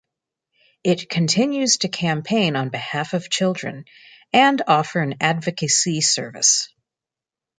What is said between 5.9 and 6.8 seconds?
service.